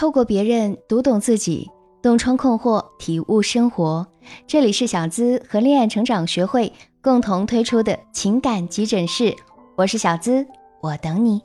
[0.00, 4.06] 透过别人读懂自己，洞穿困惑，体悟生活。
[4.46, 9.36] 这里是小资和恋爱成长学会共同推出的情感急诊室，
[9.76, 10.46] 我是小资，
[10.80, 11.42] 我等你。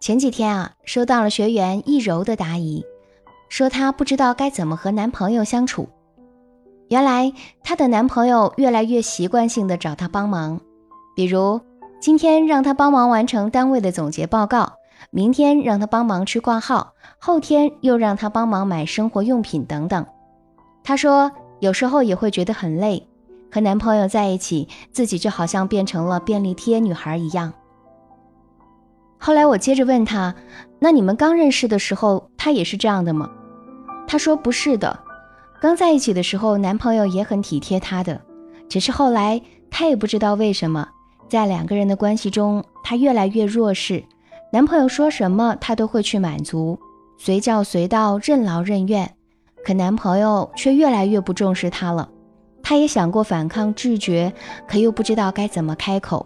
[0.00, 2.84] 前几天啊，收到了学员易柔的答疑，
[3.48, 5.88] 说她不知道该怎么和男朋友相处。
[6.88, 7.32] 原来
[7.62, 10.60] 她的男朋友越来越习惯性的找她帮忙，
[11.14, 11.60] 比如
[12.00, 14.73] 今天让她帮忙完成单位的总结报告。
[15.16, 20.04] 明天让他帮忙去挂号，后天又让他帮忙买生活用品等等。
[20.82, 23.06] 她说有时候也会觉得很累，
[23.48, 27.52] 和男朋友在一起，自己就好像变成了便利贴女孩一样。
[29.16, 30.34] 后来我接着问她
[30.80, 33.30] ：“那你们刚认识的时候，他也是这样的吗？”
[34.08, 34.98] 她说：“不是的，
[35.60, 38.20] 刚在一起的时候，男朋友也很体贴她的，
[38.68, 40.88] 只是后来她也不知道为什么，
[41.28, 44.02] 在两个人的关系中，她越来越弱势。”
[44.54, 46.78] 男朋友说什么，她都会去满足，
[47.18, 49.10] 随叫随到，任劳任怨。
[49.64, 52.08] 可男朋友却越来越不重视她了。
[52.62, 54.32] 她也想过反抗拒绝，
[54.68, 56.24] 可又不知道该怎么开口。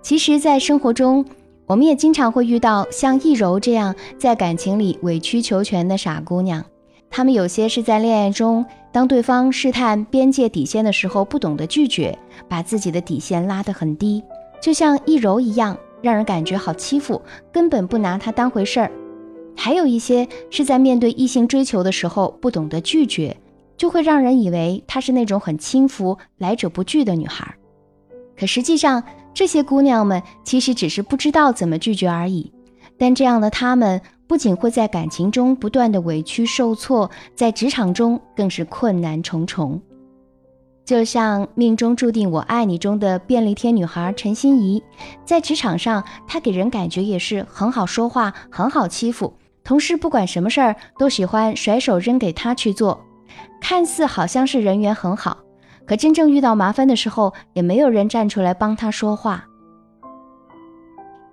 [0.00, 1.22] 其实，在生活中，
[1.66, 6.64] 我们也经常会遇到像易柔这样在感情里委曲求全的傻姑娘。
[7.10, 14.24] 她们有些是在恋爱中，当对方试探边界底线的时候，不懂得拒绝，把自己的底线拉得很低，
[14.62, 15.76] 就像易柔一样。
[16.06, 17.20] 让人感觉好欺负，
[17.52, 18.92] 根本不拿他当回事儿。
[19.56, 23.36] 还有一些是在面对异性追求的时候不懂得拒绝，
[23.76, 27.52] 就会让人以为她是那种很轻浮、来者不拒的女孩。
[28.38, 29.02] 可实际上，
[29.34, 32.52] 这些姑娘们其实只是不知道怎么拒绝而已。
[32.96, 39.80] 但这样的她们不仅会在感情中不断的委屈受挫，在职场中更是困难重重。
[40.86, 44.80] 就像命中注定我爱你中的便利贴女孩陈心怡，
[45.24, 49.34] 在职场上，她给人感觉也是很好说话、很好欺负，
[49.64, 53.04] 同事不管什么事儿都喜欢甩手扔给她去做，
[53.60, 55.38] 看似好像是人缘很好，
[55.84, 59.44] 可真正遇到麻烦的时候，也没有人站出来帮她说话。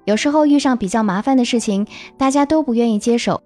[0.05, 1.85] 有时候遇上比较麻烦的事情，
[2.17, 3.43] 大家都不愿意接手，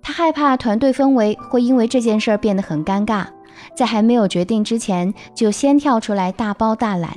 [0.00, 3.26] 她害怕团队氛围会因为这件事儿变得很尴尬。
[3.74, 7.16] 在还没有决定之前，就先跳出来大包大揽，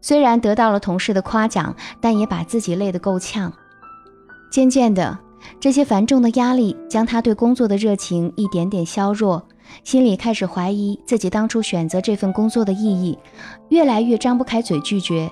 [0.00, 3.52] 虽然得到了同事的夸奖，但也把自己累得够呛。
[4.50, 5.18] 渐渐的，
[5.60, 9.42] 这些繁重的压力将他对工作的热情一点点削弱，
[9.84, 13.18] 心里开始怀疑自己当初选择这份工作的意义，
[13.68, 15.30] 越来越张不开嘴拒绝。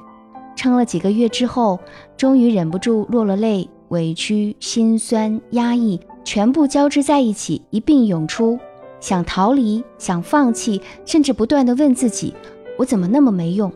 [0.55, 1.79] 撑了几个月之后，
[2.17, 8.59] 终于忍不住落了泪，委屈、心酸、压抑全部交织在一起，一并涌出。
[9.01, 12.35] 想逃离，想放弃，甚至不断的问自己：
[12.79, 13.73] 我怎么那么没用？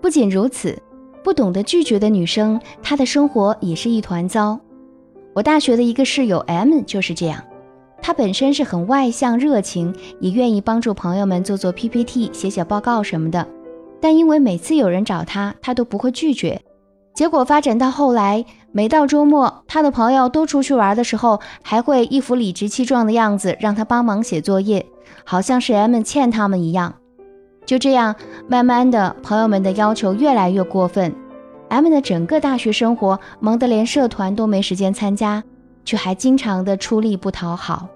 [0.00, 0.80] 不仅如此，
[1.24, 4.58] 不懂得拒绝的女生，她的生活也是一团糟。
[5.34, 7.42] 我大学的一个室友 M 就是这样，
[8.00, 13.46] 她本身是很外向、热情，也愿意帮助朋友们做做 PPT、写写报告什么的，
[14.00, 16.60] 但因为每次有人找她，她都不会拒绝。
[17.14, 18.44] 结果发展到后来，
[18.76, 24.84] 每到周末，他的朋友都出去玩的时候，还会一副理直气壮的样子，让他帮忙写作业，
[25.24, 26.92] 好像是 M 欠他们一样。
[27.64, 28.14] 就这样，
[28.46, 31.10] 慢慢的，朋友们的要求越来越过分
[31.70, 35.42] ，M 的整个大学生活忙得连社团都没时间参加，
[35.86, 37.88] 却还经常的出力不讨好。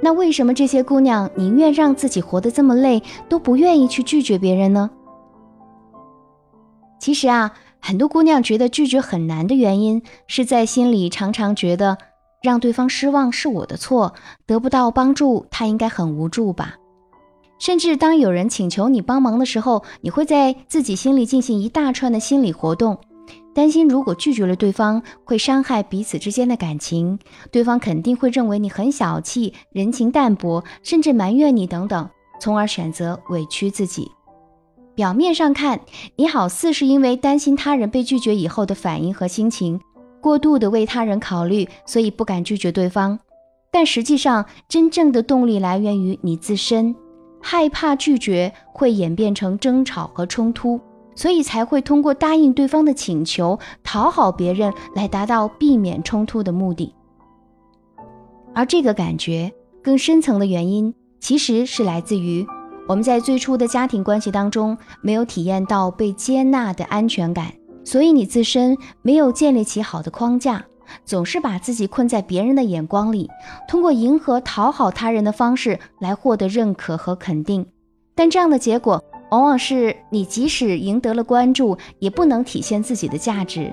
[0.00, 4.90] 那为什么这些姑娘宁愿让自己活得这么累，都不愿意去拒绝别人呢？
[6.98, 11.98] 其实啊，很多姑娘觉得拒绝很难的原因，是在心里常常觉得
[12.42, 14.14] 让对方失望是我的错，
[14.46, 16.76] 得不到帮助，他应该很无助吧。
[17.58, 22.98] 甚至当有人请求你帮忙的时候，你会在自己心里进行一大串的心理活动，
[23.54, 27.18] 担心如果拒绝了对方，会伤害彼此之间的感情，
[27.50, 32.08] 对方肯定会认为你很小气、人情淡薄，甚至埋怨你等等，
[32.40, 34.10] 从而选择委屈自己。
[34.94, 35.80] 表面上看，
[36.16, 39.80] 你好似是因为担心他人被拒绝以后的反应和心情，
[40.20, 43.18] 过度的为他人考虑，所以不敢拒绝对方。
[43.70, 46.94] 但实际上，真正的动力来源于你自身，
[47.40, 50.78] 害怕拒绝会演变成争吵和冲突，
[51.14, 56.92] 所以才会通过答应对方的请求，讨好别人来达到避免冲突的目的。
[58.52, 62.44] 而这个感觉更深层的原因，其实是来自于。
[62.90, 67.52] 我们在最初的家庭关系当中没有体验到被接纳的安全感，
[67.84, 70.64] 所以你自身没有建立起好的框架，
[71.04, 73.30] 总是把自己困在别人的眼光里，
[73.68, 77.64] 通过迎合讨好他人的方式来获得认可和肯定。
[78.16, 79.00] 但这样的结果
[79.30, 83.72] 往往是你即使赢得了关注，也不能体现自己的价值。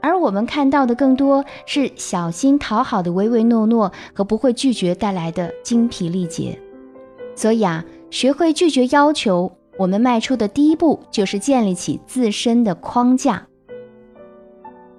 [0.00, 6.56] 而我们看到的更多是小心讨好的唯唯诺诺和不会拒绝带来的精疲力竭。
[7.34, 13.44] 所以啊，学会拒绝要求，我们迈出的第一步就是建立起自身的框架。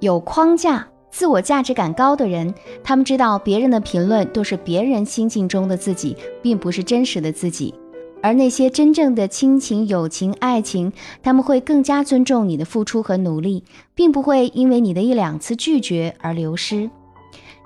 [0.02, 2.54] 有框架、自我价值感高的人，
[2.84, 7.74] 他们知道别人的评论都是别人心境中的自己，并不是真实的自己。
[8.22, 10.92] 而那些真正的亲情、友情、爱情，
[11.24, 13.64] 他们会更加尊重你的付出和努力，
[13.94, 16.90] 并不会因为你的一两次拒绝而流失。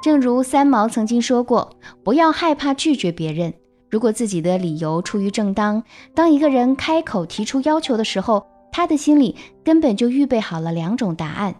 [0.03, 1.75] 正如三毛曾经说过
[2.05, 3.51] ：“不要害怕拒绝别人。
[3.89, 5.83] 如果自己的理由出于正当，
[6.13, 11.55] 当一个人开口提出要求的时候，他的心里根本就预备好了两种答案。”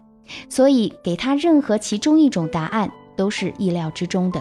[0.48, 4.40] 所以，给他任何其中一种答案都是意料之中的。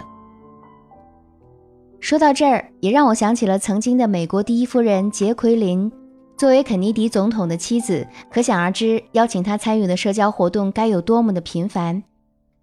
[2.00, 5.92] 说到这儿，也让我想起了曾经的美国第一夫人杰奎琳。
[6.38, 12.04] 作为肯尼迪总统的妻子，可想而知，邀请他参与的社交活动该有多么的频繁。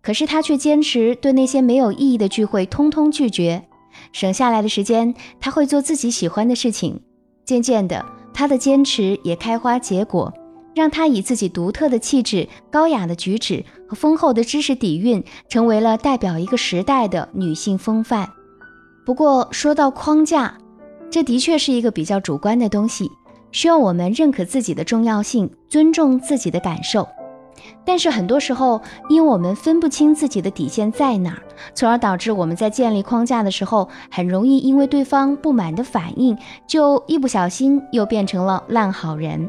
[0.01, 3.65] 可是他却坚持对那些没有意义的聚会通通拒绝，
[4.13, 7.01] 省下来的时间，他会做自己喜欢的事情。
[7.45, 8.05] 渐渐的，
[8.35, 10.33] 他的坚持也开花结果。
[10.75, 18.29] 让她以自己独特的气质、高雅的举止和丰厚的知识底蕴，成为了代表一个时代的女性风范。
[19.07, 20.59] 不过，说到框架，
[21.11, 23.11] 这的确是一个比较主观的东西，
[23.53, 27.09] 需要我们认可自己的重要性，尊重自己的感受。
[27.87, 31.43] 但是很多时候，因为我们分不清自己的底线在哪儿，
[31.73, 36.37] 从而导致我们在建立框架的时候，很容易因为对方不满的反应，
[36.67, 39.49] 就一不小心又变成了烂好人。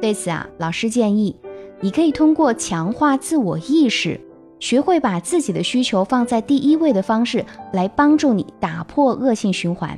[0.00, 1.36] 对此啊，老师建议，
[1.80, 4.18] 你可以通过强化自我意识，
[4.58, 9.94] 学会把自己的需求放在第一位的方式，来帮助你打破恶性循环。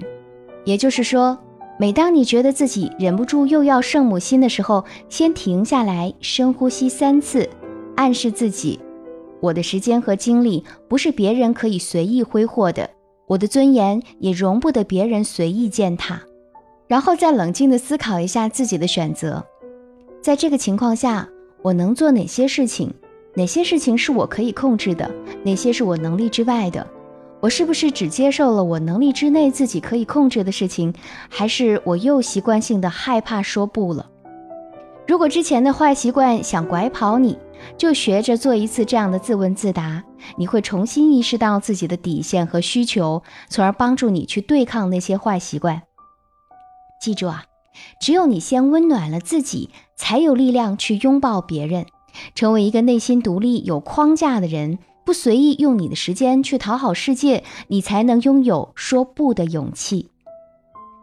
[0.65, 1.39] 也就是说，
[1.79, 7.49] 每当你觉得自己忍不住又要圣母心的时候，先停下来，深呼吸三次，
[7.97, 8.81] 暗示自己：
[9.41, 12.89] 我的时间和精力不是别人可以随意挥霍的，
[13.27, 16.21] 我的尊严也容不得别人随意践踏。
[16.87, 19.45] 然后再冷静地思考一下自己的选择。
[20.21, 21.29] 在这个情况下，
[21.63, 22.93] 我能做哪些事情？
[23.35, 25.09] 哪些事情是我可以控制的？
[25.45, 26.85] 哪些是我能力之外的？
[27.39, 30.93] 我是不是只接受了我能力之内自己可以控制的事情？
[31.29, 34.11] 还是我又习惯性的害怕说不了？
[35.07, 37.39] 如果之前的坏习惯想拐跑你，
[37.77, 40.03] 就学着做一次这样的自问自答，
[40.37, 45.83] 你会重新意识到自己的底线和需求，从而帮助你去对抗那些坏习惯。
[47.01, 47.45] 记住啊！
[48.01, 51.87] 只有你先温暖了自己，才有力量去拥抱别人，
[52.35, 60.11] 成为一个内心独立、有框架的人，不随意用你的时间去讨好世界，你才能拥有说不的勇气。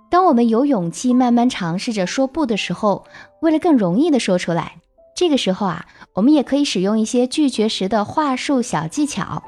[0.10, 3.06] 当我们有勇气慢慢尝试着说不的时候，
[3.42, 4.78] 为了更容易的说出来，
[5.18, 9.42] 这个时候啊，我们也可以使用一些拒绝时的话术小技巧。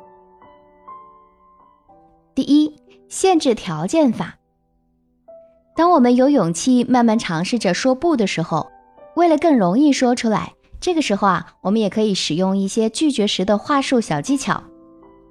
[2.34, 2.76] 第一，
[3.08, 4.40] 限制条件法。
[5.76, 8.72] 当我们有勇气慢慢尝试着说不的时候，
[9.16, 14.64] 为了更容易说出来，这个时候啊，我们也可以使用一些拒绝时的话术小技巧。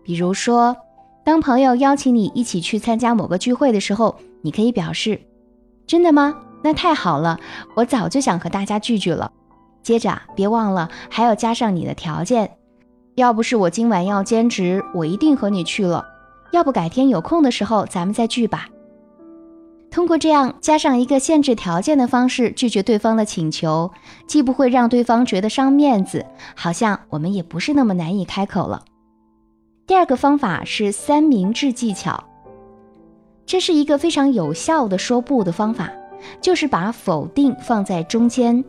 [0.04, 0.76] 比如说，
[1.24, 5.20] 当朋友邀请你一起去参加某个聚会的时候，你可以表示
[5.84, 6.32] ：“真的吗？
[6.62, 7.40] 那太好了，
[7.74, 9.32] 我早就想和大家聚聚了。”
[9.88, 12.58] 接着，别忘了还要加上你的条件。
[13.14, 16.04] 要不是我今晚要兼职，我一定和你去了。
[16.52, 18.68] 要不改天有空的时候咱们再聚吧。
[19.90, 23.90] 通过这样加上一个限制条件的方式拒绝对方的请求，
[24.26, 28.84] 既不会让对方觉得伤面子，好像我们也不是那么难以开口了。
[29.86, 32.22] 第二个方法是三明治技巧，
[33.46, 35.90] 这是一个非常有效的说不的方法，
[36.42, 38.62] 就是把否定放在中间，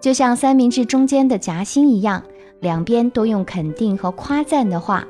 [0.00, 2.22] 就像三明治中间的夹心一样，
[2.60, 5.06] 两边都用肯定和夸赞的话，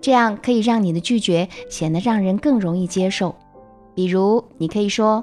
[0.00, 3.34] 这样可以让你的拒绝显得让人更容易接受。
[3.94, 5.22] 比如，你可以说：“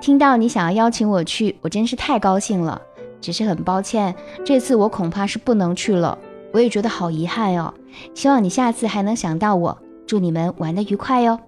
[0.00, 2.80] 听到你想要邀请我去，我真是太高兴了。
[3.20, 4.14] 只是很抱歉，
[4.44, 6.18] 这次我恐怕是不能去了。
[6.52, 7.72] 我也觉得好遗憾哦。
[8.14, 9.78] 希望你下次还能想到我。
[10.06, 11.38] 祝你们玩得愉快哟。”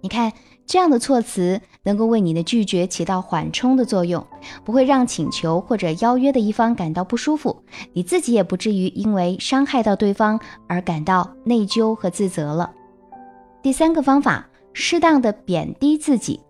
[0.00, 0.32] 你看，
[0.66, 4.26] 这样的措辞能够为你的拒绝起到缓冲的作用，
[4.64, 7.62] 不会让请求或者邀约的一方感到不舒服，
[7.92, 12.72] 你自己也不至于因为伤害到对方而感到内疚和自责了。
[13.62, 14.46] 第三个方法。
[14.76, 16.40] 适当的贬低自己。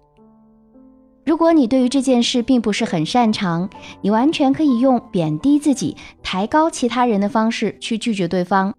[1.27, 3.69] 如果你对于这件事并不是很擅长，
[4.01, 8.73] 你完全可以用贬低自己、抬高其他人的方式去拒绝对方。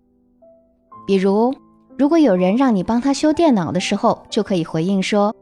[1.05, 1.53] 比如，
[1.95, 5.35] 如果有人让你帮他修电脑的时候，就可以回应说：“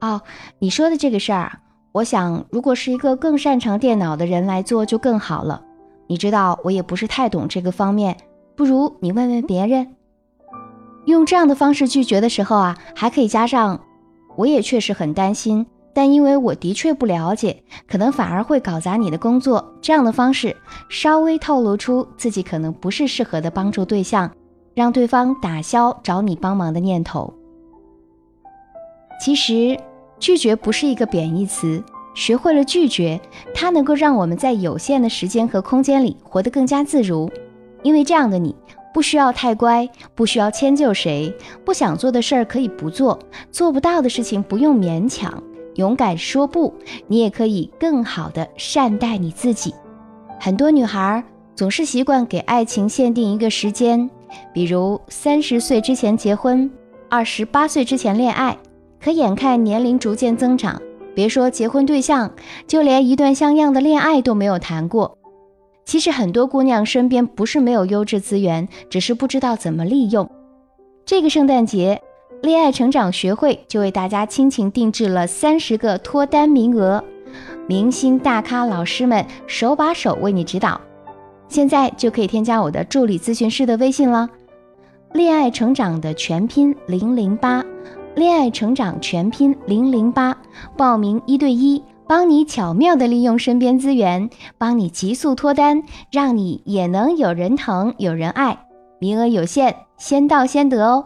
[0.00, 0.20] 哦，
[0.58, 1.60] 你说的这个事儿，
[1.92, 5.62] 我想如果是一个更擅长电脑的人来做就更好了。
[6.06, 8.16] 你知道我也不是太懂这个方面，
[8.54, 9.94] 不如你问问别人。
[11.06, 13.80] 用这样的方式拒绝的时候啊，还可以加上
[14.36, 20.56] “我也确实很担心，但因为我的确不了解，可能反而会搞砸你的工作。”这样的方式
[20.88, 24.30] 稍微透露出自己可能不是适合的帮助对象，
[24.74, 27.32] 让对方打消找你帮忙的念头。
[29.20, 29.78] 其实，
[30.18, 31.82] 拒绝不是一个贬义词。
[32.14, 33.20] 学会了拒绝，
[33.52, 37.30] 它能够让我们在有限的时间和空间里活得更加自如。
[37.82, 38.56] 因为这样的你，
[38.94, 41.30] 不需要太乖，不需要迁就谁，
[41.62, 43.18] 不想做的事儿可以不做，
[43.52, 45.42] 做不到的事情不用勉强，
[45.74, 46.72] 勇敢说不。
[47.06, 49.74] 你也可以更好的善待你自己。
[50.40, 51.22] 很多女孩
[51.54, 54.08] 总是习惯给爱情限定一个时间，
[54.54, 56.70] 比如三十岁之前结婚，
[57.10, 58.56] 二十八岁之前恋爱。
[59.06, 60.82] 可眼看年龄逐渐增长。
[61.14, 62.28] 别说结婚对象，
[62.66, 65.16] 就连一段像样的恋爱都没有谈过。
[65.84, 70.28] 其实很多姑娘身边不是没有优质资源，只是不知道怎么利用。
[71.04, 72.02] 这个圣诞节，
[72.42, 77.04] 恋爱成长学会就为大家倾情定制了三十个脱单名额，
[77.68, 80.80] 明星大咖老师们手把手为你指导。
[81.46, 84.28] 现在就可以添加我的助理咨询师的微信了，
[85.12, 87.64] 恋爱成长的全拼零零八。
[88.16, 90.34] 恋爱成长全拼零零八，
[90.74, 98.58] 报名一对一，帮你巧妙的利用身边资源，帮你急速脱单，让你也能有人疼有人爱。
[98.98, 101.04] 名额有限，先到先得哦。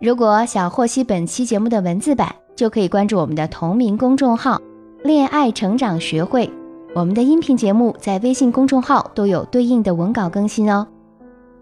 [0.00, 4.58] 如果想获悉本期节目的文字版，就可以关注我们的同名公众号
[5.04, 6.50] “恋爱成长学会”。
[6.96, 10.86] 我们的音频节目在微信公众号都有对应的文稿更新哦。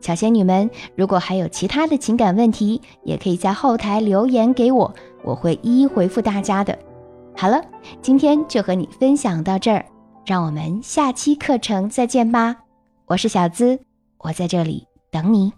[0.00, 6.78] 小仙女们，如果还有其他的情感问题，也可以在后台留言给我，我会一一回复大家的。
[7.36, 7.60] 好了，
[8.00, 9.84] 今天就和你分享到这儿，
[10.24, 12.56] 让我们下期课程再见吧。
[13.06, 13.78] 我是小资，
[14.18, 15.52] 我在这里等你。